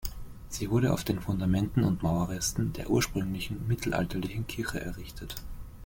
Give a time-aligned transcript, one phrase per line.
[0.49, 5.35] Sie wurde auf den Fundamenten und Mauerresten der ursprünglichen mittelalterlichen Kirche errichtet.